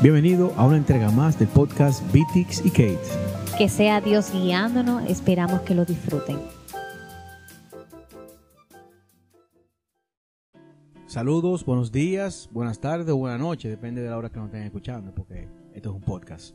[0.00, 3.00] Bienvenido a una entrega más del podcast Bitix y Kate.
[3.58, 6.38] Que sea Dios guiándonos, esperamos que lo disfruten.
[11.08, 14.62] Saludos, buenos días, buenas tardes o buenas noches, depende de la hora que nos estén
[14.62, 16.54] escuchando, porque esto es un podcast.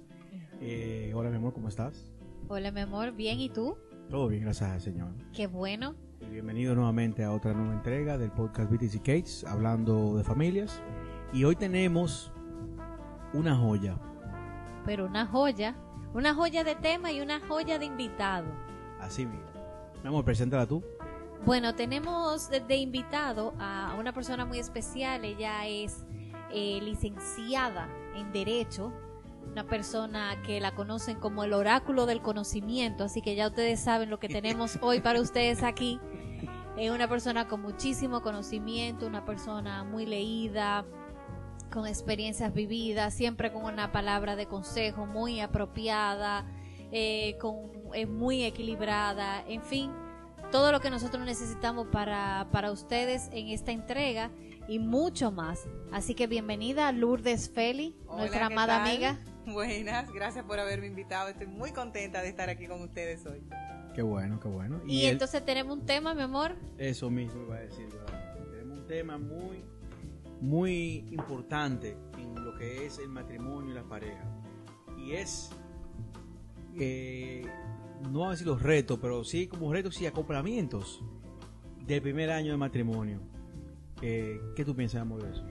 [0.61, 2.13] Eh, hola, mi amor, ¿cómo estás?
[2.47, 3.75] Hola, mi amor, bien, ¿y tú?
[4.09, 5.09] Todo bien, gracias al Señor.
[5.33, 5.95] Qué bueno.
[6.21, 10.79] Y bienvenido nuevamente a otra nueva entrega del podcast Bitix y Kates, hablando de familias.
[11.33, 12.32] Y hoy tenemos
[13.33, 13.97] una joya.
[14.85, 15.75] Pero una joya,
[16.13, 18.47] una joya de tema y una joya de invitado.
[18.99, 19.45] Así mismo.
[20.01, 20.83] Mi amor, preséntala tú.
[21.45, 25.25] Bueno, tenemos de invitado a una persona muy especial.
[25.25, 26.05] Ella es
[26.51, 28.93] eh, licenciada en Derecho,
[29.51, 34.09] una persona que la conocen como el oráculo del conocimiento, así que ya ustedes saben
[34.09, 35.99] lo que tenemos hoy para ustedes aquí.
[36.77, 40.85] Es una persona con muchísimo conocimiento, una persona muy leída,
[41.73, 46.45] con experiencias vividas, siempre con una palabra de consejo muy apropiada,
[46.91, 49.91] eh, con, es muy equilibrada, en fin,
[50.51, 54.29] todo lo que nosotros necesitamos para, para ustedes en esta entrega
[54.67, 55.67] y mucho más.
[55.91, 59.17] Así que bienvenida Lourdes Feli, nuestra amada amiga.
[59.47, 61.29] Buenas, gracias por haberme invitado.
[61.29, 63.41] Estoy muy contenta de estar aquí con ustedes hoy.
[63.95, 64.79] Qué bueno, qué bueno.
[64.87, 66.55] Y, entonces tenemos un tema, mi amor.
[66.77, 67.89] Eso mismo iba a decir.
[68.51, 69.72] Tenemos un tema muy
[70.43, 74.25] muy importante en lo que es el matrimonio y la pareja.
[74.97, 75.51] Y es,
[76.77, 77.45] eh,
[78.01, 81.01] no voy a decir los retos, pero sí como retos y acoplamientos
[81.85, 83.21] del primer año de matrimonio.
[84.01, 85.45] Eh, ¿Qué tú piensas, amor, de eso?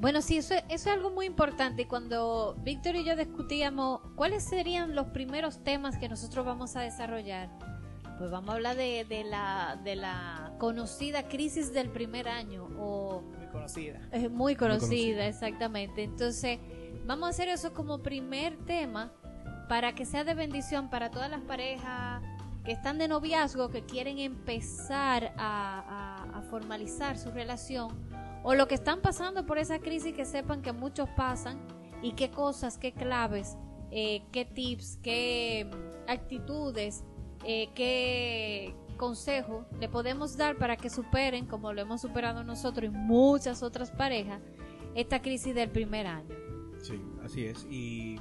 [0.00, 1.88] Bueno, sí, eso, eso es algo muy importante.
[1.88, 7.48] Cuando Víctor y yo discutíamos cuáles serían los primeros temas que nosotros vamos a desarrollar,
[8.18, 13.24] pues vamos a hablar de, de, la, de la conocida crisis del primer año o
[13.66, 14.08] conocida.
[14.12, 16.04] Es muy conocida, exactamente.
[16.04, 16.58] Entonces,
[17.04, 19.12] vamos a hacer eso como primer tema
[19.68, 22.22] para que sea de bendición para todas las parejas
[22.64, 27.90] que están de noviazgo, que quieren empezar a, formalizar su relación,
[28.44, 31.58] o lo que están pasando por esa crisis, que sepan que muchos pasan
[32.02, 33.56] y qué cosas, qué claves,
[33.90, 35.68] eh, qué tips, qué
[36.06, 37.02] actitudes,
[37.44, 42.96] eh, qué consejo le podemos dar para que superen, como lo hemos superado nosotros y
[42.96, 44.40] muchas otras parejas,
[44.94, 46.34] esta crisis del primer año.
[46.82, 47.66] Sí, así es.
[47.70, 48.16] Y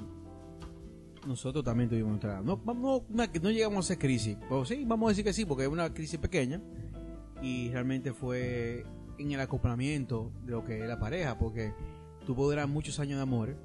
[1.25, 2.41] nosotros también tuvimos otra.
[2.41, 4.37] No, no, no, llegamos a hacer crisis.
[4.41, 6.61] Pero sí, vamos a decir que sí, porque es una crisis pequeña.
[7.41, 8.85] Y realmente fue
[9.17, 11.73] en el acoplamiento de lo que es la pareja, porque
[12.25, 13.55] tú podrás muchos años de amor,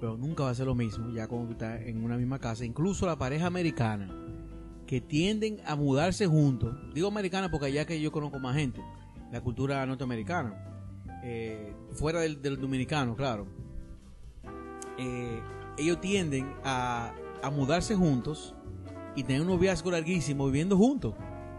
[0.00, 2.64] pero nunca va a ser lo mismo ya cuando tú estás en una misma casa.
[2.64, 4.27] Incluso la pareja americana
[4.88, 6.74] que tienden a mudarse juntos.
[6.94, 8.80] Digo americana porque allá que yo conozco más gente,
[9.30, 10.64] la cultura norteamericana,
[11.22, 13.46] eh, fuera del, dominicano, claro.
[14.96, 15.42] Eh,
[15.76, 17.12] ellos tienden a,
[17.52, 18.54] mudarse juntos
[19.14, 21.14] y tener un noviazgo larguísimo viviendo juntos.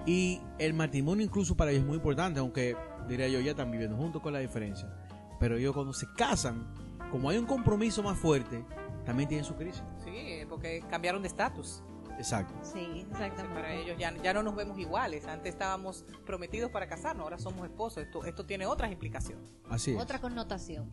[0.08, 2.76] Y el matrimonio incluso para ellos es muy importante, aunque
[3.08, 4.92] diría yo ya están viviendo juntos con la diferencia.
[5.40, 6.74] Pero ellos cuando se casan,
[7.12, 8.66] como hay un compromiso más fuerte,
[9.06, 9.84] también tienen su crisis.
[10.04, 11.84] Sí, porque cambiaron de estatus.
[12.20, 12.54] Exacto.
[12.64, 13.56] Sí, exactamente.
[13.56, 15.26] para ellos ya, ya no nos vemos iguales.
[15.26, 18.04] Antes estábamos prometidos para casarnos, ahora somos esposos.
[18.04, 19.50] Esto, esto tiene otras implicaciones.
[19.70, 20.02] Así es.
[20.02, 20.92] Otra connotación.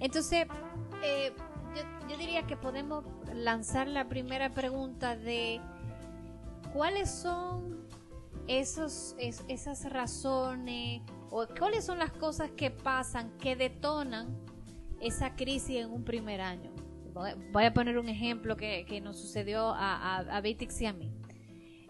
[0.00, 0.46] Entonces,
[1.04, 1.32] eh,
[2.08, 5.60] yo, diría que podemos lanzar la primera pregunta de
[6.72, 7.86] cuáles son
[8.48, 14.36] esos, esas razones o cuáles son las cosas que pasan que detonan
[15.00, 16.72] esa crisis en un primer año
[17.10, 21.12] voy a poner un ejemplo que, que nos sucedió a, a, y a mí.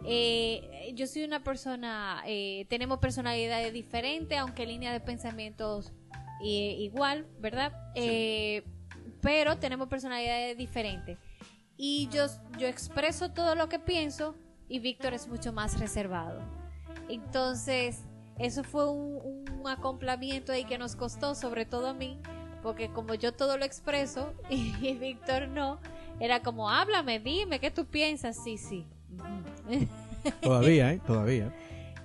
[0.05, 5.93] Eh, yo soy una persona, eh, tenemos personalidades diferentes, aunque línea de pensamientos
[6.43, 7.73] eh, igual, ¿verdad?
[9.21, 11.19] pero tenemos personalidades diferentes.
[11.77, 12.27] Y yo,
[12.59, 14.35] yo expreso todo lo que pienso
[14.69, 16.41] y Víctor es mucho más reservado.
[17.09, 18.05] Entonces,
[18.39, 22.19] eso fue un, un acoplamiento ahí que nos costó, sobre todo a mí,
[22.63, 25.81] porque como yo todo lo expreso y, Víctor no,
[26.19, 28.43] era como, háblame, dime, ¿qué tú piensas?
[28.43, 28.87] Sí, sí.
[30.41, 31.01] Todavía, ¿eh?
[31.07, 31.53] Todavía.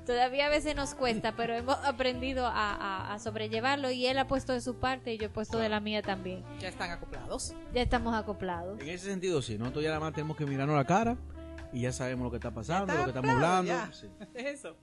[0.06, 4.62] Todavía a veces nos cuesta, pero hemos aprendido a, sobrellevarlo y él ha puesto de
[4.62, 6.44] su parte y yo he puesto de la mía también.
[6.60, 7.56] ¿Ya están acoplados?
[7.74, 8.80] Ya estamos acoplados.
[8.80, 11.18] En ese sentido, sí, nosotros ya nada más tenemos que mirarnos la cara
[11.74, 13.74] y ya sabemos lo que está pasando, lo que estamos hablando.
[14.36, 14.78] Eso.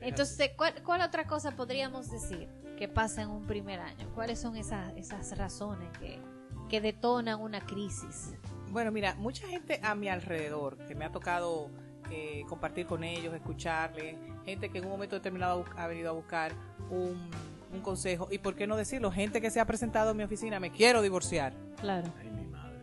[0.00, 2.46] Entonces, ¿cuál, ¿cuál, otra cosa podríamos decir
[2.78, 4.08] que pasa en un primer año?
[4.14, 6.20] ¿Cuáles son esas, esas razones que,
[6.68, 8.34] que detonan una crisis?
[8.70, 11.70] Bueno, mira, mucha gente a mi alrededor que me ha tocado
[12.10, 16.52] eh, compartir con ellos, escucharles, gente que en un momento determinado ha venido a buscar
[16.88, 17.30] un,
[17.72, 20.60] un, consejo, y por qué no decirlo, gente que se ha presentado en mi oficina,
[20.60, 21.54] me quiero divorciar.
[21.80, 22.12] Claro.
[22.20, 22.78] Ay, mi madre.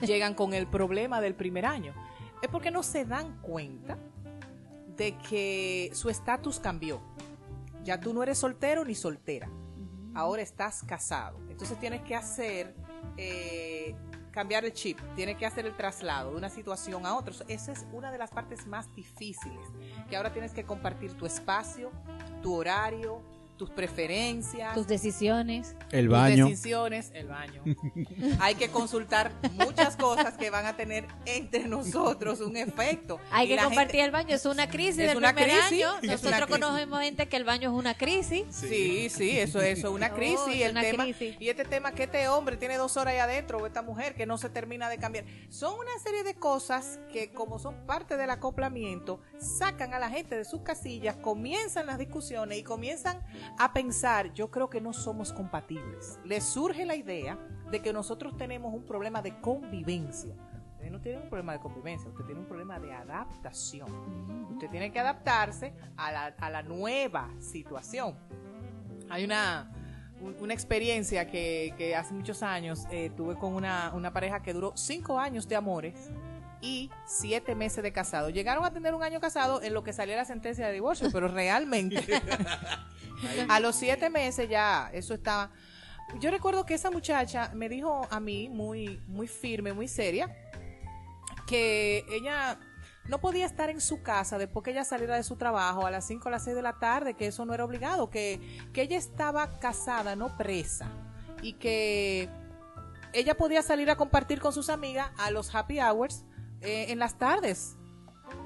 [0.06, 1.92] llegan con el problema del primer año.
[2.40, 3.98] Es porque no se dan cuenta
[4.96, 7.00] de que su estatus cambió.
[7.84, 9.48] Ya tú no eres soltero ni soltera.
[10.14, 11.38] Ahora estás casado.
[11.50, 12.74] Entonces tienes que hacer,
[13.16, 13.94] eh,
[14.30, 14.98] cambiar el chip.
[15.14, 17.34] Tienes que hacer el traslado de una situación a otra.
[17.48, 19.68] Esa es una de las partes más difíciles.
[20.08, 21.90] Que ahora tienes que compartir tu espacio,
[22.42, 23.22] tu horario,
[23.56, 27.62] tus preferencias, tus decisiones, el baño, tus decisiones, el baño.
[28.40, 33.20] Hay que consultar muchas cosas que van a tener entre nosotros un efecto.
[33.30, 36.00] Hay que compartir el baño, es una crisis es del una primer crisis, año.
[36.02, 38.44] Nosotros conocemos gente que el baño es una crisis.
[38.50, 40.54] Sí, sí, eso, eso es una crisis.
[40.54, 43.66] y, el tema, y este tema que este hombre tiene dos horas ahí adentro, o
[43.66, 45.24] esta mujer que no se termina de cambiar.
[45.48, 50.36] Son una serie de cosas que como son parte del acoplamiento, sacan a la gente
[50.36, 53.20] de sus casillas, comienzan las discusiones y comienzan
[53.58, 56.18] a pensar, yo creo que no somos compatibles.
[56.24, 57.38] Les surge la idea
[57.70, 60.34] de que nosotros tenemos un problema de convivencia.
[60.74, 63.88] Usted no tiene un problema de convivencia, usted tiene un problema de adaptación.
[64.52, 68.16] Usted tiene que adaptarse a la, a la nueva situación.
[69.08, 69.72] Hay una,
[70.40, 74.72] una experiencia que, que, hace muchos años eh, tuve con una, una pareja que duró
[74.76, 76.10] cinco años de amores
[76.64, 78.30] y siete meses de casado.
[78.30, 81.28] Llegaron a tener un año casado en lo que salió la sentencia de divorcio, pero
[81.28, 82.02] realmente
[83.48, 85.50] a los siete meses ya eso estaba.
[86.20, 90.34] Yo recuerdo que esa muchacha me dijo a mí, muy, muy firme, muy seria,
[91.46, 92.58] que ella
[93.08, 96.06] no podía estar en su casa después que ella saliera de su trabajo a las
[96.06, 98.40] 5 o las 6 de la tarde, que eso no era obligado, que,
[98.72, 100.88] que ella estaba casada, no presa,
[101.42, 102.30] y que
[103.12, 106.24] ella podía salir a compartir con sus amigas a los happy hours
[106.64, 107.76] eh, en las tardes.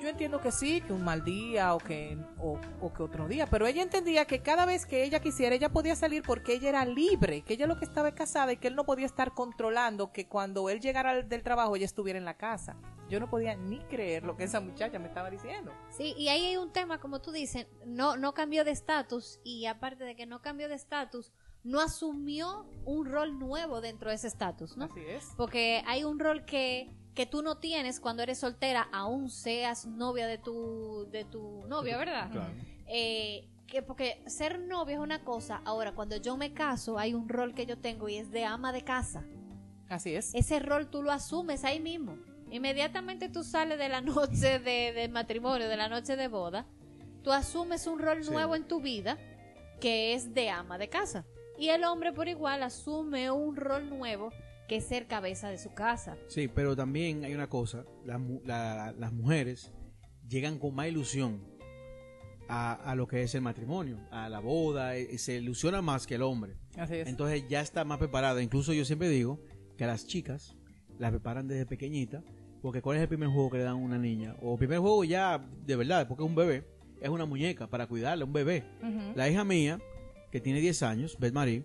[0.01, 3.67] Yo entiendo que sí, que un mal día o que, o, que otro día, pero
[3.67, 7.43] ella entendía que cada vez que ella quisiera, ella podía salir porque ella era libre,
[7.43, 10.69] que ella lo que estaba casada y que él no podía estar controlando que cuando
[10.69, 12.77] él llegara del trabajo ella estuviera en la casa.
[13.09, 15.73] Yo no podía ni creer lo que esa muchacha me estaba diciendo.
[15.91, 19.67] Sí, y ahí hay un tema, como tú dices, no, no cambió de estatus y
[19.67, 21.33] aparte de que no cambió de estatus,
[21.65, 24.85] no asumió un rol nuevo dentro de ese estatus, ¿no?
[24.85, 25.33] Así es.
[25.37, 30.29] Porque hay un rol que que tú no tienes cuando eres soltera, aún seas novia
[30.29, 32.31] de tu, de tu novia, ¿verdad?
[32.31, 32.53] Claro.
[32.87, 37.29] Eh, que porque ser novia es una cosa, ahora cuando yo me caso hay un
[37.29, 39.25] rol que yo tengo y es de ama de casa.
[39.89, 40.33] Así es.
[40.33, 42.17] Ese rol tú lo asumes ahí mismo.
[42.53, 46.67] Inmediatamente tú sales de la noche de, matrimonio, de la noche de boda,
[47.25, 49.19] tú asumes un rol nuevo en tu vida
[49.81, 51.25] que es de ama de casa.
[51.59, 54.31] Y el hombre por igual asume un rol nuevo
[54.69, 56.17] que ser cabeza de su casa.
[56.29, 59.73] Sí, pero también hay una cosa, las mujeres
[60.29, 61.41] llegan con más ilusión
[62.49, 66.23] a, lo que es el matrimonio, a la boda, eh, se ilusiona más que el
[66.23, 66.57] hombre.
[66.77, 67.09] Así es.
[67.09, 68.43] Entonces ya está más preparada.
[68.43, 69.39] Incluso yo siempre digo
[69.77, 70.57] que a las chicas
[70.99, 72.23] las preparan desde pequeñita,
[72.63, 74.35] porque ¿cuál es el primer juego que le dan a una niña?
[74.41, 76.65] O el primer juego ya, de verdad, porque es un bebé,
[77.03, 78.65] es una muñeca para cuidarle, un bebé.
[79.15, 79.79] La hija mía,
[80.33, 81.65] que tiene 10 años, Beth Marie,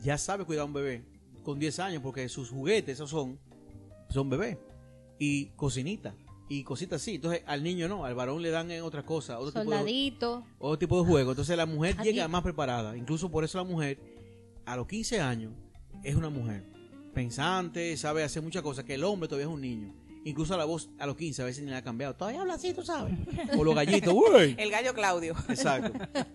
[0.00, 1.04] ya sabe cuidar a un bebé
[1.42, 3.38] con 10 años porque sus juguetes esos son,
[4.08, 4.58] son bebés.
[5.18, 6.14] Y cocinita.
[6.48, 7.16] Y cositas así.
[7.16, 9.38] Entonces al niño no, al varón le dan en otra cosa.
[9.38, 10.38] Otro Soldadito.
[10.38, 11.30] Tipo de, otro tipo de juego.
[11.30, 12.96] Entonces la mujer llega más preparada.
[12.96, 13.98] Incluso por eso la mujer
[14.64, 15.52] a los 15 años
[16.02, 16.64] es una mujer.
[17.14, 18.84] Pensante, sabe hacer muchas cosas.
[18.84, 19.94] Que el hombre todavía es un niño.
[20.24, 22.14] Incluso la voz a los 15 a veces ni la ha cambiado.
[22.14, 23.14] Todavía habla así, tú sabes.
[23.56, 24.14] O los gallitos,
[24.58, 25.34] El gallo Claudio.
[25.48, 25.92] Exacto.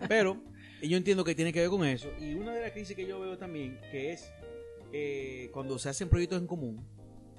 [0.08, 0.42] Pero
[0.82, 2.08] yo entiendo que tiene que ver con eso.
[2.20, 4.28] Y una de las crisis que yo veo también, que es
[4.92, 6.86] eh, cuando se hacen proyectos en común,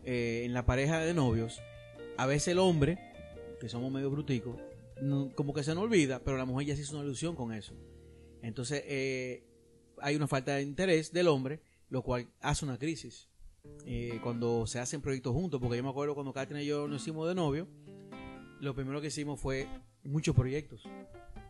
[0.04, 1.62] eh, en la pareja de novios,
[2.18, 2.98] a veces el hombre,
[3.60, 4.58] que somos medio bruticos,
[5.36, 7.74] como que se nos olvida, pero la mujer ya se hizo una ilusión con eso.
[8.42, 9.44] Entonces, eh,
[10.00, 13.30] hay una falta de interés del hombre, lo cual hace una crisis.
[14.24, 17.28] cuando se hacen proyectos juntos, porque yo me acuerdo cuando Katrin y yo nos hicimos
[17.28, 17.68] de novio,
[18.62, 19.68] lo primero que hicimos fue
[20.04, 20.84] muchos proyectos,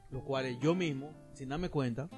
[0.10, 2.10] los cuales yo mismo, sin darme cuenta,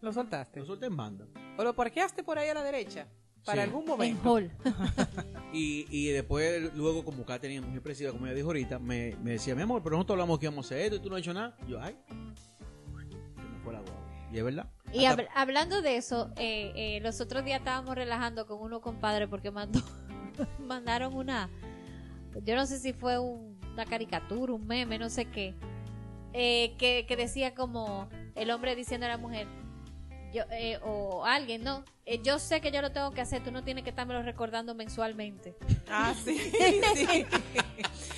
[0.00, 0.60] lo soltaste.
[0.60, 1.26] Lo solté en banda.
[1.60, 3.06] ¿O lo parqueaste por ahí a la derecha?
[3.44, 4.38] Para algún momento.
[5.52, 9.32] y, y después, luego, como Kat tenía muy expresiva, como ella dijo ahorita, me, me,
[9.32, 11.20] decía, mi amor, pero nosotros hablamos que íbamos a hacer esto y tú no has
[11.20, 11.54] hecho nada.
[11.68, 11.98] yo, ay,
[13.36, 13.82] me fue la
[14.32, 14.70] Y es verdad.
[14.94, 19.50] Y hablando de eso, eh, eh, los otros días estábamos relajando con unos compadres porque
[19.50, 19.80] mandó,
[20.66, 21.50] mandaron una,
[22.42, 25.54] yo no sé si fue una caricatura, un meme, no sé qué,
[26.32, 29.46] eh, que, que decía como el hombre diciendo a la mujer,
[30.32, 31.84] yo, eh, o alguien, ¿no?
[32.06, 34.74] Eh, yo sé que yo lo tengo que hacer, tú no tienes que estármelo recordando
[34.74, 35.56] mensualmente.
[35.88, 36.38] Ah, sí.
[36.94, 37.26] sí.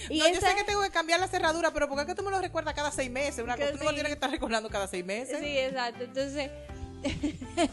[0.08, 2.30] y no, yo sé que tengo que cambiar la cerradura, pero ¿por qué tú me
[2.30, 3.44] lo recuerdas cada seis meses?
[3.44, 5.38] Una cosa, tú no tienes que estar recordando cada seis meses.
[5.40, 6.04] Sí, exacto.
[6.04, 6.50] Entonces,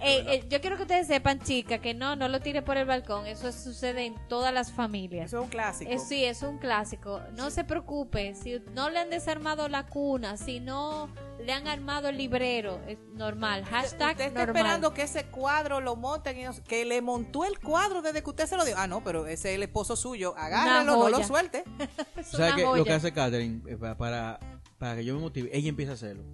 [0.00, 2.86] Eh, eh, yo quiero que ustedes sepan, chicas, que no, no lo tire por el
[2.86, 3.26] balcón.
[3.26, 5.26] Eso sucede en todas las familias.
[5.26, 5.90] Eso es un clásico.
[5.90, 7.22] Eh, sí, es un clásico.
[7.36, 11.08] No se preocupe, si no le han desarmado la cuna, si no
[11.44, 13.64] le han armado el librero, es normal.
[13.64, 16.36] Hashtag usted está esperando que ese cuadro lo monten,
[16.66, 18.74] que le montó el cuadro desde que usted se lo dio.
[18.78, 20.34] Ah, no, pero ese es el esposo suyo.
[20.36, 21.64] Agárralo, no lo suelte.
[22.22, 24.38] ¿Sabes lo que hace Catherine para,
[24.78, 25.50] para, que yo me motive?
[25.52, 26.24] Ella empieza a hacerlo.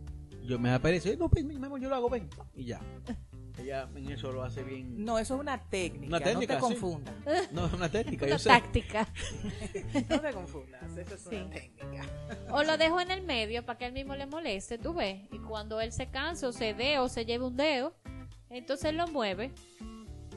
[0.42, 1.44] Yo me aparece, no, pues,
[1.80, 2.80] yo lo hago, ven, y ya.
[3.58, 5.04] Ella en eso lo hace bien.
[5.04, 6.16] No, eso es una técnica.
[6.16, 7.14] Una técnica no te confundas.
[7.52, 8.26] No, es una técnica.
[8.26, 9.08] una táctica.
[10.08, 10.96] no te confundas.
[10.96, 12.02] Eso es una técnica.
[12.50, 15.22] O lo dejo en el medio para que él mismo le moleste, tú ves.
[15.32, 17.94] Y cuando él se canse o se dé o se lleve un dedo,
[18.48, 19.52] entonces lo mueve.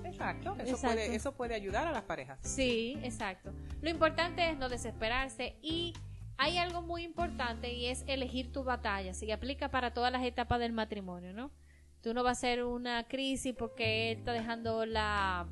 [0.04, 0.56] Exacto.
[0.60, 2.40] Eso, Puede, eso puede ayudar a las parejas.
[2.42, 3.52] Sí, exacto.
[3.82, 5.94] Lo importante es no desesperarse y
[6.38, 9.12] hay algo muy importante y es elegir tu batalla.
[9.20, 11.52] Y aplica para todas las etapas del matrimonio, ¿no?
[12.04, 15.48] Tú no vas a ser una crisis porque él está dejando la,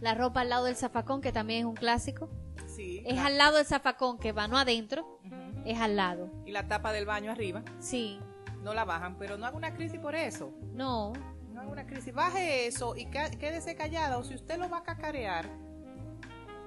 [0.00, 2.28] la ropa al lado del zafacón, que también es un clásico.
[2.66, 5.20] Sí, es al lado del zafacón, que va no adentro,
[5.64, 6.32] es al lado.
[6.44, 7.62] Y la tapa del baño arriba.
[7.78, 8.18] Sí.
[8.60, 10.52] No la bajan, pero no haga una crisis por eso.
[10.72, 11.12] No.
[11.52, 12.12] No haga una crisis.
[12.12, 14.18] Baje eso y quédese callada.
[14.18, 15.48] O si usted lo va a cacarear,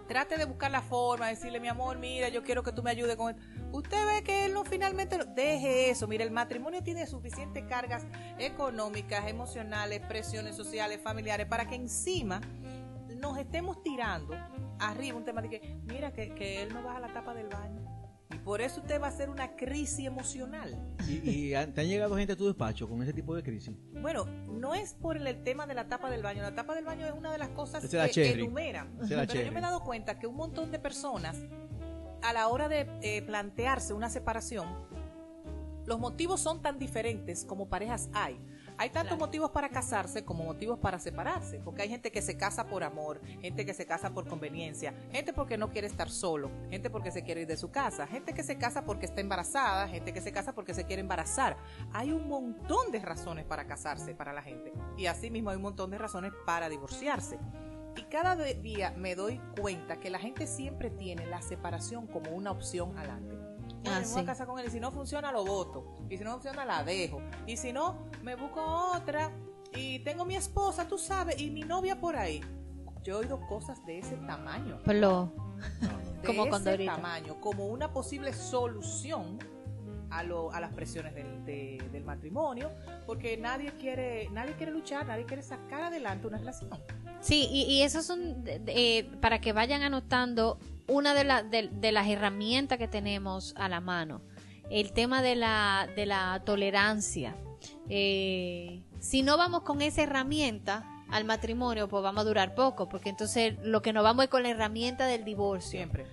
[0.07, 3.15] trate de buscar la forma, decirle, mi amor, mira, yo quiero que tú me ayudes
[3.15, 6.07] con esto usted ve que él no finalmente deje eso.
[6.07, 8.05] Mire, el matrimonio tiene suficientes cargas
[8.37, 12.41] económicas, emocionales, presiones sociales, familiares, para que encima
[13.15, 14.35] nos estemos tirando
[14.79, 17.86] arriba un tema de que, mira, que, que él no baja la tapa del baño.
[18.33, 20.77] Y por eso usted va a hacer una crisis emocional.
[21.07, 23.73] ¿Y, te han llegado gente a tu despacho con ese tipo de crisis?
[24.01, 26.41] Bueno, no es por el, tema de la tapa del baño.
[26.41, 28.97] La tapa del baño es una de las cosas que enumeran.
[29.07, 31.37] Pero yo me he dado cuenta que un montón de personas
[32.21, 34.67] a la hora de eh, plantearse una separación,
[35.87, 38.37] los motivos son tan diferentes como parejas hay.
[38.77, 42.67] Hay tantos motivos para casarse como motivos para separarse, porque hay gente que se casa
[42.67, 46.89] por amor, gente que se casa por conveniencia, gente porque no quiere estar solo, gente
[46.89, 50.13] porque se quiere ir de su casa, gente que se casa porque está embarazada, gente
[50.13, 51.55] que se casa porque se quiere embarazar.
[51.93, 55.89] Hay un montón de razones para casarse para la gente y asimismo hay un montón
[55.89, 57.39] de razones para divorciarse.
[57.95, 62.51] Y cada día me doy cuenta que la gente siempre tiene la separación como una
[62.51, 63.56] opción adelante.
[63.89, 65.95] Ah, me voy a casar con él y si no funciona lo voto.
[66.09, 67.21] Y si no funciona la dejo.
[67.45, 68.61] Y si no, me busco
[68.95, 69.31] otra
[69.73, 72.41] y tengo mi esposa, tú sabes, y mi novia por ahí.
[73.03, 74.79] Yo he oído cosas de ese tamaño.
[74.85, 75.31] Pero,
[76.21, 79.39] de como ese tamaño, como una posible solución
[80.09, 81.45] a, lo, a las presiones del,
[81.91, 82.71] del matrimonio,
[83.05, 86.69] porque nadie quiere, nadie quiere luchar, nadie quiere sacar adelante una relación.
[87.19, 92.07] Sí, y, y esos son eh, para que vayan anotando una de, de, de, las
[92.07, 94.21] herramientas que tenemos a la mano.
[94.69, 97.35] El tema de la, de la tolerancia.
[97.89, 103.09] Eh, si no vamos con esa herramienta al matrimonio, pues vamos a durar poco, porque
[103.09, 105.71] entonces lo que nos vamos es con la herramienta del divorcio.
[105.71, 106.05] Siempre.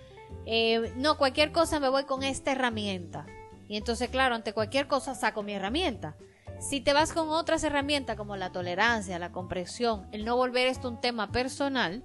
[0.47, 3.27] Eh, no, cualquier cosa me voy con esta herramienta.
[3.69, 6.17] Y entonces, claro, ante cualquier cosa saco mi herramienta.
[6.61, 10.89] Si te vas con otras herramientas como la tolerancia, la comprensión, el no volver esto
[10.89, 12.05] un tema personal,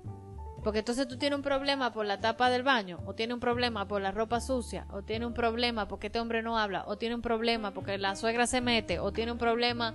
[0.63, 3.87] porque entonces tú tienes un problema por la tapa del baño, o tienes un problema
[3.87, 7.15] por la ropa sucia, o tienes un problema porque este hombre no habla, o tiene
[7.15, 9.93] un problema porque la suegra se mete, o tiene un problema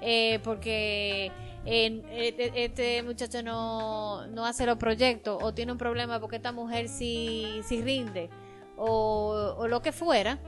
[0.00, 1.32] eh, porque
[1.64, 6.88] este, este, muchacho no, no, hace los proyectos, o tiene un problema porque esta mujer
[6.88, 8.30] sí, sí rinde,
[8.76, 10.38] o, o lo que fuera.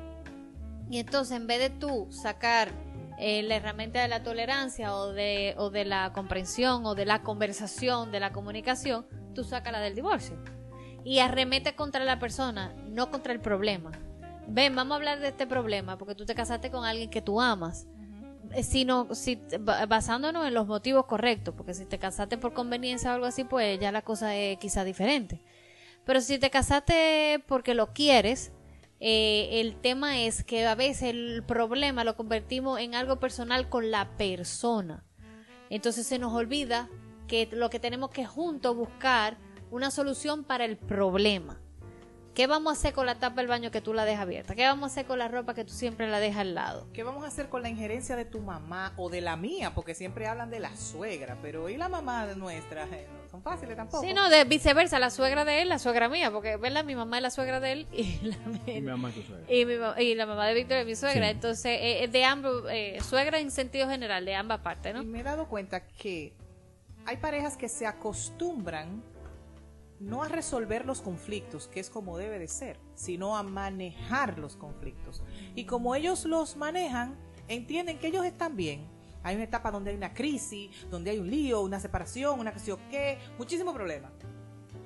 [0.88, 2.70] Y entonces en vez de tú sacar
[3.18, 7.23] eh, la herramienta de la tolerancia o de, o de la comprensión o de la
[7.23, 10.37] conversación, de la comunicación, tú sacas la del divorcio.
[11.04, 13.92] Y arremete contra la persona, no contra el problema.
[14.49, 17.40] Ven, vamos a hablar de este problema, porque tú te casaste con alguien que tú
[17.40, 17.87] amas.
[18.52, 23.14] Eh, sino si, basándonos en los motivos correctos, porque si te casaste por conveniencia o
[23.14, 25.40] algo así, pues ya la cosa es quizá diferente.
[26.04, 28.52] Pero si te casaste porque lo quieres,
[29.00, 33.91] eh, el tema es que a veces el problema lo convertimos en algo personal con
[33.91, 35.05] la persona.
[35.69, 36.88] Entonces se nos olvida
[37.26, 39.37] que lo que tenemos que juntos buscar
[39.71, 41.61] una solución para el problema.
[42.37, 44.55] ¿Qué vamos a hacer con la tapa del baño que tú la dejas abierta?
[44.55, 46.87] ¿Qué vamos a hacer con la ropa que tú siempre la dejas al lado?
[46.93, 49.73] ¿Qué vamos a hacer con la injerencia de tu mamá o de la mía?
[49.75, 52.85] Porque siempre hablan de la suegra, pero ¿y la mamá de nuestra?
[52.93, 54.05] Eh, no son fáciles tampoco.
[54.05, 56.85] Sí, no, de viceversa, la suegra de él, la suegra mía, porque, ¿verdad?
[56.85, 60.02] Mi mamá es la suegra de él y la, mi mamá es tu suegra.
[60.02, 61.31] Y, la mamá de Víctor es mi suegra.
[61.31, 65.00] Entonces, eh, de ambos, eh, suegra en sentido general, de ambas partes, ¿no?
[65.00, 66.35] Y me he dado cuenta que
[67.07, 69.02] hay parejas que se acostumbran
[70.00, 74.57] no a resolver los conflictos, que es como debe de ser, sino a manejar los
[74.57, 75.23] conflictos.
[75.55, 77.17] Y como ellos los manejan,
[77.49, 78.87] entienden que ellos están bien.
[79.23, 82.79] Hay una etapa donde hay una crisis, donde hay un lío, una separación, una cuestión
[82.91, 84.12] qué, muchísimo problema.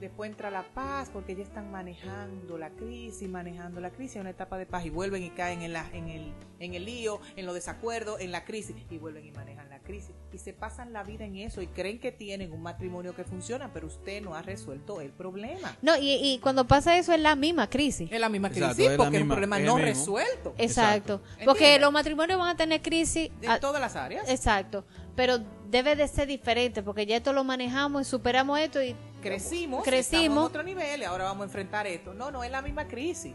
[0.00, 4.30] Después entra la paz porque ya están manejando la crisis, manejando la crisis, hay una
[4.30, 7.44] etapa de paz y vuelven y caen en, la, en, el, en el lío, en
[7.44, 10.14] los desacuerdos, en la crisis y vuelven y manejan la crisis.
[10.32, 13.72] Y se pasan la vida en eso y creen que tienen un matrimonio que funciona,
[13.72, 15.76] pero usted no ha resuelto el problema.
[15.82, 18.10] No, y, cuando pasa eso es la misma crisis.
[18.10, 20.54] Es la misma crisis porque es, un problema no resuelto.
[20.58, 21.20] Exacto.
[21.44, 23.30] Porque los matrimonios van a tener crisis.
[23.42, 24.28] En todas las áreas.
[24.28, 24.84] Exacto.
[25.16, 29.84] Pero debe de ser diferente porque ya esto lo manejamos y superamos esto y crecimos,
[29.84, 32.14] crecimos en otro nivel y ahora vamos a enfrentar esto.
[32.14, 33.34] No, no es la misma crisis,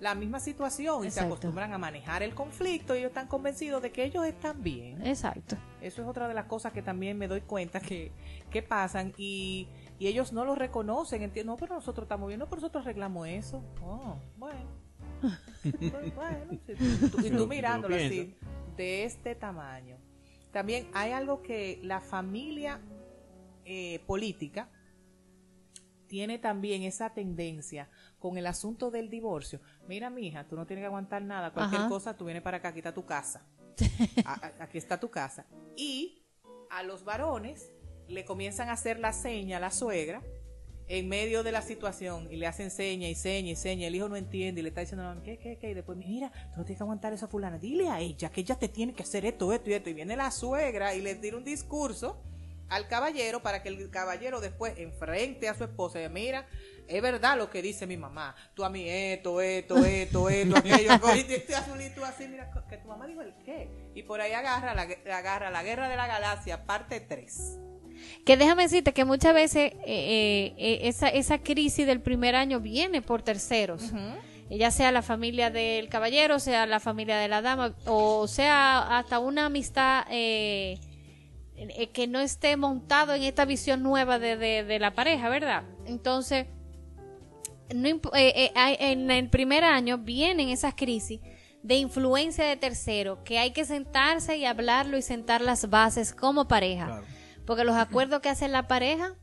[0.00, 3.92] la misma situación y se acostumbran a manejar el conflicto y ellos están convencidos de
[3.92, 5.04] que ellos están bien.
[5.06, 5.56] Exacto.
[5.80, 8.12] Eso es otra de las cosas que también me doy cuenta que,
[8.50, 11.22] que pasan y, y ellos no lo reconocen.
[11.22, 13.62] Entiendo, no, pero nosotros estamos bien, no, pero nosotros arreglamos eso.
[13.82, 14.84] Oh, bueno.
[16.14, 16.60] bueno,
[17.22, 18.34] y tú mirándolo así,
[18.76, 19.96] de este tamaño.
[20.52, 22.80] También hay algo que la familia
[23.64, 24.68] eh, política
[26.06, 27.88] tiene también esa tendencia
[28.24, 29.60] con el asunto del divorcio.
[29.86, 31.52] Mira, mija, tú no tienes que aguantar nada.
[31.52, 33.44] Cualquier cosa, tú vienes para acá, aquí está tu casa.
[34.60, 35.44] aquí está tu casa.
[35.76, 36.22] Y
[36.70, 37.70] a los varones
[38.08, 40.22] le comienzan a hacer la seña a la suegra
[40.88, 43.88] en medio de la situación y le hacen seña y seña y seña.
[43.88, 45.72] El hijo no entiende y le está diciendo, ¿qué, qué, qué?
[45.72, 47.58] Y después, mira, tú no tienes que aguantar esa fulana.
[47.58, 49.90] Dile a ella que ella te tiene que hacer esto, esto y esto.
[49.90, 52.22] Y viene la suegra y le tira un discurso
[52.68, 56.46] al caballero para que el caballero después enfrente a su esposa y mira,
[56.86, 60.92] es verdad lo que dice mi mamá, tú a mí esto, esto, esto, esto, aquello,
[61.14, 63.70] y este azulito así, mira, que tu mamá dijo el qué.
[63.94, 64.82] Y por ahí agarra la,
[65.16, 67.58] agarra la guerra de la galaxia, parte 3.
[68.26, 72.60] Que déjame decirte que muchas veces eh, eh, eh, esa, esa crisis del primer año
[72.60, 73.92] viene por terceros.
[74.50, 79.18] ya sea la familia del caballero, sea la familia de la dama, o sea hasta
[79.18, 80.93] una amistad eh, eh,
[81.92, 85.62] que no esté montado en esta visión nueva de, de, la pareja, ¿verdad?
[85.86, 86.46] Entonces,
[87.74, 91.20] no, eh, eh, en el primer año vienen esas crisis
[91.62, 96.48] de influencia de tercero, que hay que sentarse y hablarlo y sentar las bases como
[96.48, 97.02] pareja.
[97.46, 99.14] Porque los acuerdos que hace la pareja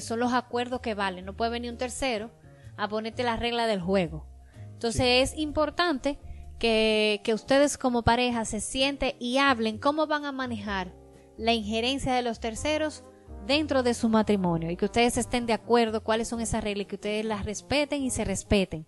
[0.00, 1.24] son los acuerdos que valen.
[1.24, 2.30] No puede venir un tercero
[2.76, 4.26] a ponerte la regla del juego.
[4.72, 6.18] Entonces es importante
[6.58, 10.92] que, que ustedes como pareja se sienten y hablen cómo van a manejar
[11.38, 13.04] la injerencia de los terceros
[13.46, 16.96] dentro de su matrimonio y que ustedes estén de acuerdo cuáles son esas reglas que
[16.96, 18.86] ustedes las respeten y se respeten.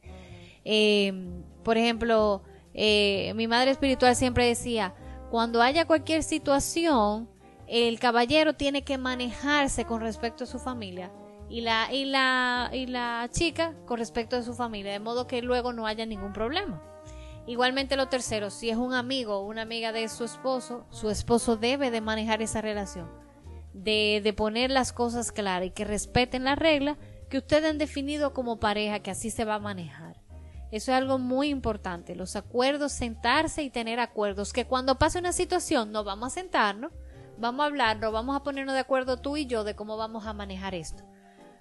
[0.65, 1.13] Eh,
[1.65, 2.43] por ejemplo,
[2.75, 4.95] eh, mi madre espiritual siempre decía,
[5.31, 7.31] cuando haya cualquier situación,
[7.67, 11.11] el caballero tiene que manejarse con respecto a su familia
[11.49, 15.41] y la, y la, y la chica con respecto a su familia, de modo que
[15.41, 16.83] luego no haya ningún problema.
[17.51, 21.57] Igualmente lo tercero, si es un amigo o una amiga de su esposo, su esposo
[21.57, 23.11] debe de manejar esa relación,
[23.73, 26.97] de, de poner las cosas claras y que respeten la regla
[27.29, 30.21] que ustedes han definido como pareja, que así se va a manejar.
[30.71, 35.33] Eso es algo muy importante, los acuerdos, sentarse y tener acuerdos, que cuando pase una
[35.33, 36.93] situación no vamos a sentarnos,
[37.37, 40.35] vamos a hablarlo, vamos a ponernos de acuerdo tú y yo de cómo vamos a
[40.35, 41.03] manejar esto.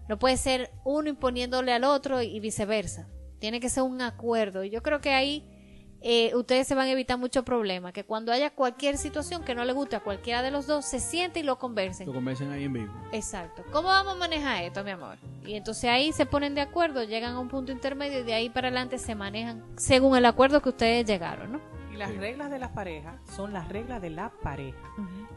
[0.07, 3.07] No puede ser uno imponiéndole al otro y viceversa.
[3.39, 4.63] Tiene que ser un acuerdo.
[4.63, 5.55] Y yo creo que ahí
[6.01, 7.93] eh, ustedes se van a evitar muchos problemas.
[7.93, 10.99] Que cuando haya cualquier situación que no le guste a cualquiera de los dos, se
[10.99, 12.07] siente y lo conversen.
[12.07, 12.93] Lo conversen ahí en vivo.
[13.11, 13.63] Exacto.
[13.71, 15.17] ¿Cómo vamos a manejar esto, mi amor?
[15.45, 18.49] Y entonces ahí se ponen de acuerdo, llegan a un punto intermedio y de ahí
[18.49, 21.61] para adelante se manejan según el acuerdo que ustedes llegaron, ¿no?
[21.91, 24.77] Y las reglas de las parejas son las reglas de la pareja.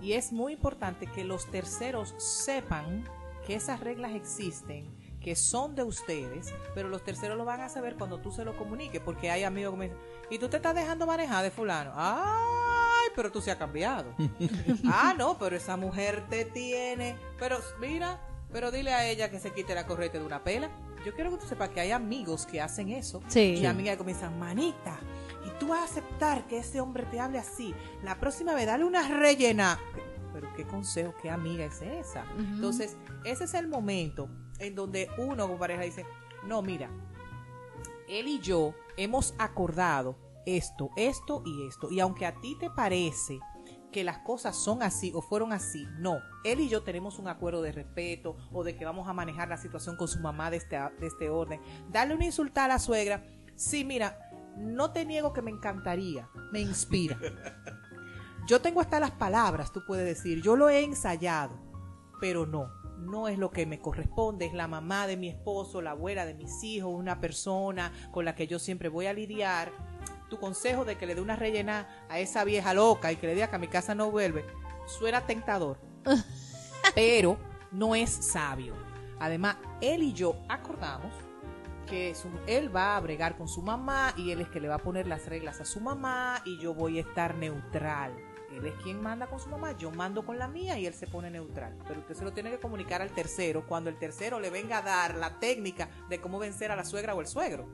[0.00, 3.04] Y es muy importante que los terceros sepan
[3.46, 4.86] que esas reglas existen
[5.22, 8.56] que son de ustedes, pero los terceros lo van a saber cuando tú se lo
[8.56, 11.92] comuniques, porque hay amigos que me dicen, y tú te estás dejando manejar de fulano.
[11.94, 14.14] Ay, pero tú se has cambiado.
[14.86, 17.16] ah, no, pero esa mujer te tiene.
[17.38, 20.70] Pero mira, pero dile a ella que se quite la corriente de una pela.
[21.04, 23.22] Yo quiero que tú sepas que hay amigos que hacen eso.
[23.28, 23.56] Sí.
[23.60, 24.98] Y amigas que comienzan, manita,
[25.44, 27.74] y tú vas a aceptar que ese hombre te hable así.
[28.02, 29.78] La próxima vez, dale una rellena.
[30.32, 32.24] Pero qué consejo, qué amiga es esa.
[32.38, 34.28] Entonces, ese es el momento
[34.62, 36.06] en donde uno como pareja dice,
[36.44, 36.90] no, mira,
[38.08, 41.90] él y yo hemos acordado esto, esto y esto.
[41.90, 43.40] Y aunque a ti te parece
[43.90, 46.18] que las cosas son así o fueron así, no.
[46.44, 49.58] Él y yo tenemos un acuerdo de respeto o de que vamos a manejar la
[49.58, 51.60] situación con su mamá de este, de este orden.
[51.90, 53.24] Darle una insulta a la suegra.
[53.54, 54.18] Sí, mira,
[54.56, 57.18] no te niego que me encantaría, me inspira.
[58.46, 61.56] Yo tengo hasta las palabras, tú puedes decir, yo lo he ensayado,
[62.20, 65.92] pero no no es lo que me corresponde, es la mamá de mi esposo, la
[65.92, 69.72] abuela de mis hijos, una persona con la que yo siempre voy a lidiar.
[70.30, 73.34] tu consejo de que le dé una rellena a esa vieja loca y que le
[73.34, 74.46] diga que a mi casa no vuelve,
[74.86, 75.78] suena tentador,
[76.94, 77.36] pero
[77.70, 78.74] no es sabio.
[79.20, 81.12] Además, él y yo acordamos
[81.86, 82.14] que
[82.46, 85.06] él va a bregar con su mamá y él es que le va a poner
[85.06, 88.12] las reglas a su mamá y yo voy a estar neutral.
[88.52, 91.06] Él es quien manda con su mamá, yo mando con la mía y él se
[91.06, 91.76] pone neutral.
[91.86, 94.82] Pero usted se lo tiene que comunicar al tercero cuando el tercero le venga a
[94.82, 97.68] dar la técnica de cómo vencer a la suegra o el suegro.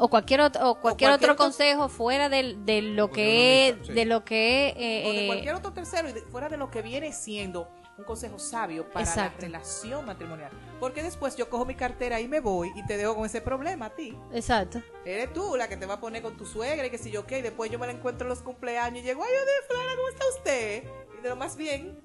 [0.00, 4.24] O cualquier otro, o cualquier, otro, consejo fuera de, de lo que es, de lo
[4.24, 8.04] que o de eh, cualquier otro tercero y fuera de lo que viene siendo un
[8.04, 10.50] consejo sabio para la relación matrimonial.
[10.78, 13.86] Porque después yo cojo mi cartera y me voy y te dejo con ese problema
[13.86, 14.16] a ti.
[14.32, 14.80] Exacto.
[15.04, 17.26] Eres tú la que te va a poner con tu suegra y que si yo
[17.26, 19.90] qué, y después yo me la encuentro en los cumpleaños y llego, ay, de fulana,
[19.96, 20.84] ¿cómo está usted?
[21.18, 22.00] Y de lo más bien,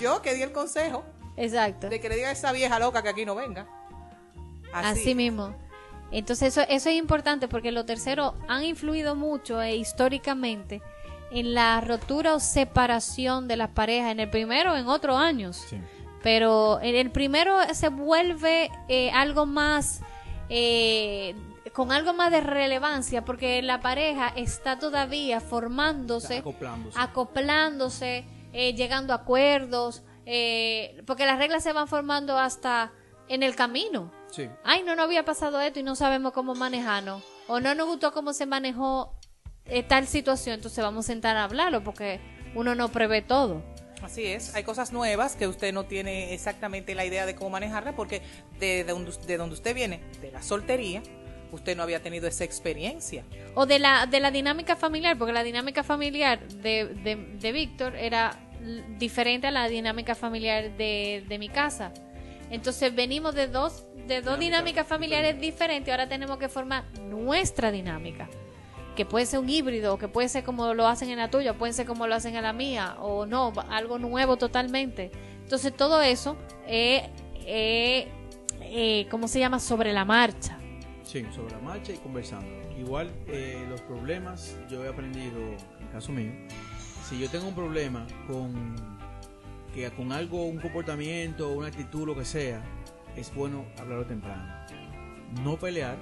[0.00, 1.04] yo que di el consejo.
[1.36, 1.88] Exacto.
[1.88, 3.68] De que le diga a esa vieja loca que aquí no venga.
[4.72, 5.54] Así, mismo.
[6.10, 10.82] Entonces eso, eso es importante porque los terceros han influido mucho e históricamente
[11.30, 15.64] en la rotura o separación de las parejas, en el primero o en otros años.
[16.22, 20.00] Pero en el primero se vuelve eh, algo más,
[20.48, 21.34] eh,
[21.72, 26.42] con algo más de relevancia, porque la pareja está todavía formándose,
[26.96, 30.02] acoplándose, eh, llegando a acuerdos,
[31.06, 32.92] porque las reglas se van formando hasta
[33.28, 34.10] en el camino.
[34.64, 37.22] Ay, no, no había pasado esto y no sabemos cómo manejarnos.
[37.48, 39.15] O no nos gustó cómo se manejó eh,
[39.88, 42.20] tal situación, entonces vamos a sentar a hablarlo porque
[42.54, 43.62] uno no prevé todo.
[44.02, 47.96] Así es, hay cosas nuevas que usted no tiene exactamente la idea de cómo manejarla
[47.96, 48.22] porque
[48.60, 51.02] de, donde, de donde usted viene, de la soltería,
[51.50, 53.24] usted no había tenido esa experiencia.
[53.54, 57.96] O de la, de la dinámica familiar, porque la dinámica familiar de, de, de Víctor
[57.96, 58.38] era
[58.98, 61.92] diferente a la dinámica familiar de, de mi casa.
[62.50, 68.28] Entonces venimos de dos, de dos dinámicas familiares diferentes, ahora tenemos que formar nuestra dinámica
[68.96, 71.72] que puede ser un híbrido, que puede ser como lo hacen en la tuya, puede
[71.72, 75.12] ser como lo hacen en la mía, o no, algo nuevo totalmente.
[75.42, 77.04] Entonces todo eso es,
[77.44, 79.60] eh, ¿cómo se llama?
[79.60, 80.58] Sobre la marcha.
[81.04, 82.48] Sí, sobre la marcha y conversando.
[82.76, 85.38] Igual eh, los problemas, yo he aprendido,
[85.80, 86.32] en caso mío,
[87.08, 88.74] si yo tengo un problema con,
[89.72, 92.64] que, con algo, un comportamiento, una actitud, lo que sea,
[93.14, 94.52] es bueno hablarlo temprano.
[95.44, 95.96] No pelear,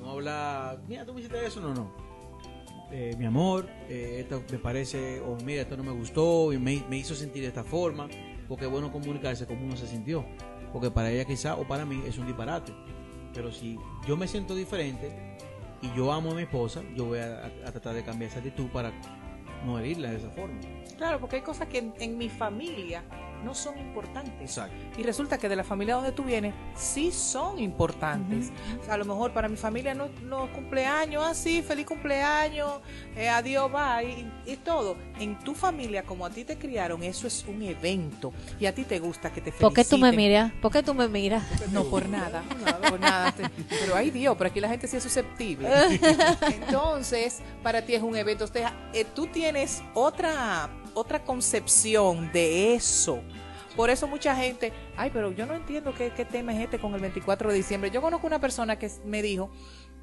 [0.00, 2.09] no hablar, mira, tú me hiciste eso, no, no
[2.92, 6.82] eh, mi amor, eh, esto me parece, o mira, esto no me gustó y me,
[6.96, 8.08] hizo sentir de esta forma,
[8.48, 10.24] porque es bueno comunicarse como uno se sintió,
[10.72, 12.72] porque para ella quizá o para mí es un disparate,
[13.32, 15.36] pero si yo me siento diferente
[15.82, 18.92] y yo amo a mi esposa, yo voy a, tratar de cambiar esa actitud para
[19.64, 20.58] no herirla de esa forma.
[20.96, 23.04] Claro, porque hay cosas que en mi familia
[23.44, 24.60] no son importantes.
[24.96, 28.50] Y resulta que de la familia donde tú vienes sí son importantes.
[28.88, 32.80] a lo mejor para mi familia no, no cumpleaños, así, ah, feliz cumpleaños,
[33.16, 34.96] eh, adiós, bye, y, todo.
[35.18, 38.84] En tu familia, como a ti te criaron, eso es un evento y a ti
[38.84, 39.68] te gusta que te feliciten.
[39.68, 40.52] ¿Por qué tú me miras?
[40.60, 41.42] ¿Por qué tú me miras?
[41.70, 42.42] No, por nada,
[42.88, 43.32] por nada.
[43.68, 45.68] Pero ay Dios, pero aquí la gente sí es susceptible.
[46.42, 48.44] Entonces, para ti es un evento.
[48.92, 53.22] Eh, tú tienes otra otra concepción de eso.
[53.80, 57.00] Por eso mucha gente, ay, pero yo no entiendo qué, tema es este con el
[57.00, 57.90] 24 de diciembre.
[57.90, 59.50] Yo conozco una persona que me dijo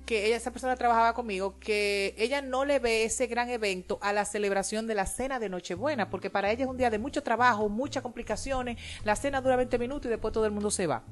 [0.08, 4.13] que ella, esa persona trabajaba conmigo, que ella no le ve ese gran evento a
[4.13, 7.22] la celebración de la cena de Nochebuena, porque para ella es un día de mucho
[7.22, 11.04] trabajo, muchas complicaciones, la cena dura 20 minutos y después todo el mundo se va.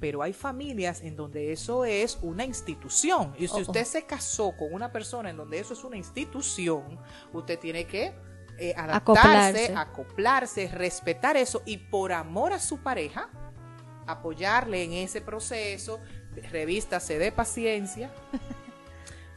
[0.00, 3.32] Pero hay familias en donde eso es una institución.
[3.38, 6.98] Y si usted se casó con una persona en donde eso es una institución,
[7.32, 8.12] usted tiene que
[8.58, 10.68] eh, adaptarse, acoplarse.
[10.68, 13.28] respetar eso y por amor a su pareja,
[14.06, 16.00] apoyarle en ese proceso,
[16.50, 18.10] revístase de paciencia.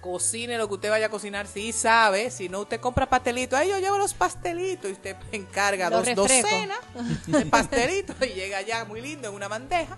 [0.02, 3.70] cocine lo que usted vaya a cocinar, si sabe, si no usted compra pastelitos, ahí
[3.70, 6.80] yo llevo los pastelitos y usted encarga dos docenas
[7.28, 9.98] de pastelitos y llega ya muy lindo en una bandeja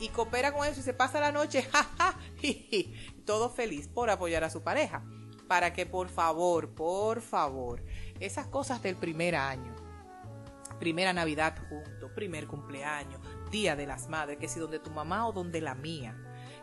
[0.00, 2.18] y coopera con eso y se pasa la noche, jaja,
[3.24, 5.04] todo feliz por apoyar a su pareja.
[5.46, 7.84] Para que por favor, por favor,
[8.22, 9.74] esas cosas del primer año,
[10.78, 15.32] primera Navidad juntos, primer cumpleaños, Día de las Madres, que si donde tu mamá o
[15.32, 16.16] donde la mía,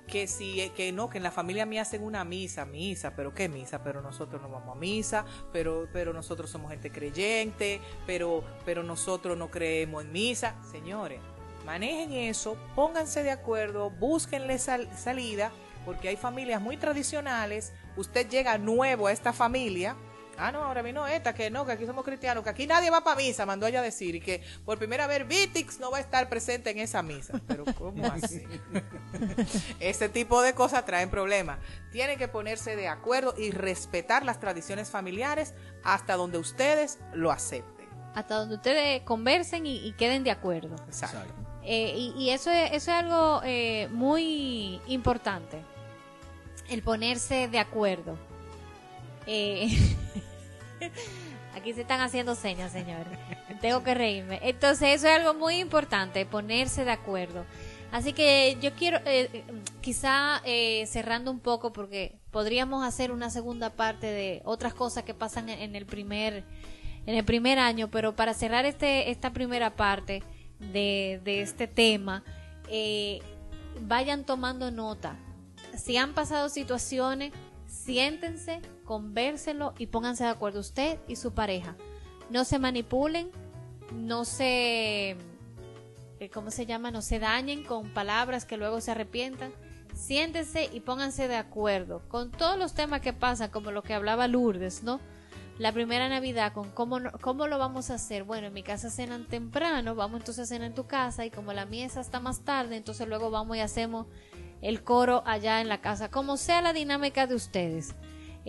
[0.07, 3.33] que si eh, que no, que en la familia mía hacen una misa, misa, pero
[3.33, 8.43] qué misa, pero nosotros no vamos a misa, pero pero nosotros somos gente creyente, pero
[8.65, 11.19] pero nosotros no creemos en misa, señores,
[11.65, 15.51] manejen eso, pónganse de acuerdo, búsquenle salida,
[15.85, 19.95] porque hay familias muy tradicionales, usted llega nuevo a esta familia,
[20.39, 23.03] Ah, no, ahora vino esta, que no, que aquí somos cristianos, que aquí nadie va
[23.03, 26.01] para misa, mandó ella a decir, y que por primera vez Vitix no va a
[26.01, 27.41] estar presente en esa misa.
[27.45, 28.43] Pero ¿cómo así?
[29.79, 31.59] Este tipo de cosas traen problemas.
[31.91, 37.87] Tienen que ponerse de acuerdo y respetar las tradiciones familiares hasta donde ustedes lo acepten.
[38.15, 40.75] Hasta donde ustedes conversen y, queden de acuerdo.
[40.87, 41.33] Exacto.
[41.63, 45.61] Eh, y, eso, es, eso es algo eh, muy importante,
[46.69, 48.17] el ponerse de acuerdo.
[49.27, 49.95] Eh,
[51.55, 53.05] Aquí se están haciendo señas, señor.
[53.61, 54.39] Tengo que reírme.
[54.43, 57.45] Entonces, eso es algo muy importante, ponerse de acuerdo.
[57.91, 59.43] Así que yo quiero, eh, eh,
[59.81, 65.15] quizá eh, cerrando un poco, porque podríamos hacer una segunda parte de otras cosas que
[65.15, 66.43] pasan en, el primer,
[67.07, 70.21] en el primer año, pero para cerrar este, esta primera parte
[70.59, 72.23] de, de este tema,
[73.81, 75.17] vayan tomando nota.
[75.75, 77.33] Si han pasado situaciones
[77.65, 81.75] siéntense, convérselo y pónganse de acuerdo usted y su pareja.
[82.31, 83.29] No se manipulen,
[83.93, 86.89] no se, eh, ¿cómo se llama?
[86.89, 89.51] No se dañen con palabras que luego se arrepientan.
[89.93, 94.27] Siéntense y pónganse de acuerdo con todos los temas que pasan, como lo que hablaba
[94.27, 94.99] Lourdes, ¿no?
[95.59, 98.23] La primera Navidad, con cómo, cómo lo vamos a hacer.
[98.23, 101.53] Bueno, en mi casa cenan temprano, vamos entonces a cenar en tu casa y como
[101.53, 104.07] la misa está más tarde, entonces luego vamos y hacemos
[104.63, 107.93] el coro allá en la casa, como sea la dinámica de ustedes.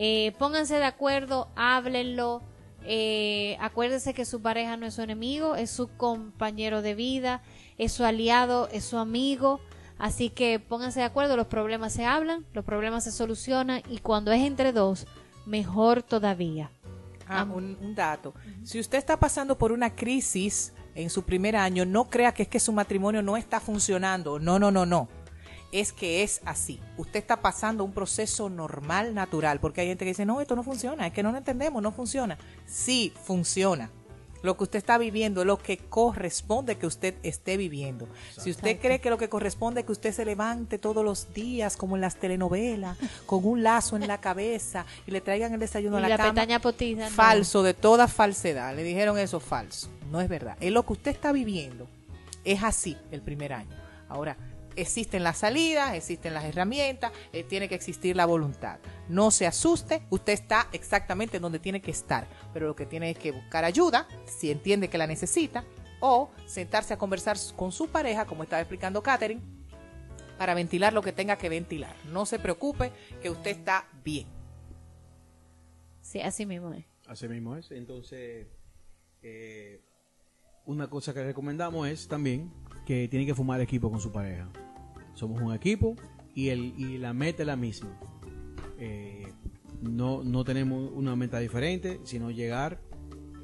[0.02, 2.40] Eh, pónganse de acuerdo, háblenlo,
[2.86, 7.42] eh, acuérdense que su pareja no es su enemigo, es su compañero de vida,
[7.76, 9.60] es su aliado, es su amigo.
[9.98, 14.32] Así que pónganse de acuerdo, los problemas se hablan, los problemas se solucionan y cuando
[14.32, 15.06] es entre dos,
[15.44, 16.70] mejor todavía.
[17.28, 18.32] Ah, un, un, dato.
[18.64, 22.48] Si usted está pasando por una crisis en su primer año, no crea que es
[22.48, 24.38] que su matrimonio no está funcionando.
[24.38, 25.19] No, no, no, no
[25.72, 26.80] es que es así.
[26.96, 30.62] Usted está pasando un proceso normal, natural, porque hay gente que dice, no, esto no
[30.62, 32.38] funciona, es que no lo entendemos, no funciona.
[32.66, 33.90] Sí, funciona.
[34.42, 38.08] Lo que usted está viviendo, lo que corresponde que usted esté viviendo.
[38.38, 41.76] Si usted cree que lo que corresponde es que usted se levante todos los días,
[41.76, 45.98] como en las telenovelas, con un lazo en la cabeza y le traigan el desayuno
[45.98, 46.60] a la, cama,
[47.10, 48.74] falso, de toda falsedad.
[48.74, 49.90] Le dijeron eso falso.
[50.10, 50.56] No es verdad.
[50.60, 51.86] Es lo que usted está viviendo.
[52.42, 53.76] Es así el primer año.
[54.08, 54.38] Ahora,
[54.76, 58.78] existen las salidas, existen las herramientas, eh, tiene que existir la voluntad.
[59.08, 63.18] No se asuste, usted está exactamente donde tiene que estar, pero lo que tiene es
[63.18, 65.64] que buscar ayuda, si entiende que la necesita,
[66.00, 69.42] o sentarse a conversar con su pareja, como estaba explicando Katherine,
[70.38, 71.94] para ventilar lo que tenga que ventilar.
[72.10, 74.26] No se preocupe, que usted está bien.
[76.00, 76.84] Sí, así mismo es.
[77.06, 77.70] Así mismo es.
[77.70, 78.46] Entonces,
[79.22, 79.82] eh,
[80.64, 82.50] una cosa que recomendamos es también
[82.90, 84.48] que tiene que fumar equipo con su pareja.
[85.14, 85.94] Somos un equipo
[86.34, 87.96] y, el, y la meta es la misma.
[88.80, 89.32] Eh,
[89.80, 92.80] no, no tenemos una meta diferente, sino llegar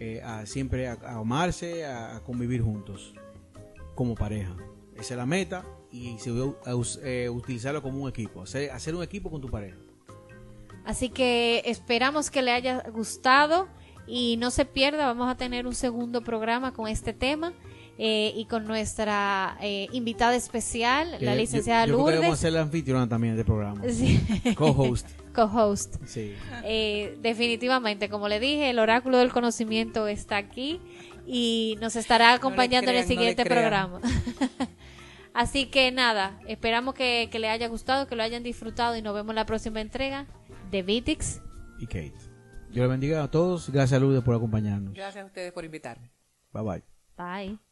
[0.01, 3.15] eh, a siempre a, amarse, a, convivir juntos
[3.95, 4.57] como pareja.
[4.97, 6.33] Esa es la meta y se,
[7.05, 9.77] eh, utilizarlo como un equipo, hacer, hacer un equipo con tu pareja.
[10.85, 13.69] Así que esperamos que le haya gustado
[14.09, 17.53] y no se pierda, vamos a tener un segundo programa con este tema.
[17.99, 22.21] Eh, y con nuestra eh, invitada especial, la licenciada yo, Lourdes.
[22.21, 23.83] Creo ser la anfitriona también del programa.
[23.91, 24.21] Sí.
[24.55, 25.09] Co-host.
[25.35, 25.97] Co-host.
[26.05, 26.35] Sí.
[26.65, 30.81] Eh, definitivamente, como le dije, el oráculo del conocimiento está aquí
[31.27, 34.01] y nos estará acompañando en el siguiente programa.
[35.35, 39.15] Así que nada, esperamos que, que le haya gustado, que lo hayan disfrutado y nos
[39.15, 40.27] vemos en la próxima entrega
[40.71, 41.41] de Vitix
[41.79, 42.15] y Kate.
[42.71, 43.71] Dios le bendiga a todos.
[43.71, 44.95] Gracias, Lourdes, por acompañarnos.
[44.95, 46.11] Gracias a ustedes por invitarme.
[46.53, 46.83] Bye bye.
[47.17, 47.66] Bye.